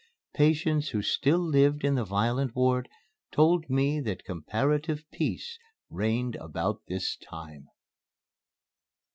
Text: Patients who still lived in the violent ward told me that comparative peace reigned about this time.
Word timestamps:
Patients 0.33 0.89
who 0.89 1.03
still 1.03 1.37
lived 1.37 1.83
in 1.83 1.93
the 1.93 2.03
violent 2.03 2.55
ward 2.55 2.89
told 3.31 3.69
me 3.69 3.99
that 4.01 4.23
comparative 4.23 5.03
peace 5.11 5.59
reigned 5.91 6.35
about 6.37 6.81
this 6.87 7.15
time. 7.15 7.67